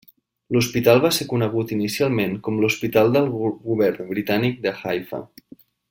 [0.55, 3.29] L'hospital va ser conegut inicialment com l'Hospital del
[3.69, 5.25] Govern Britànic de Haifa.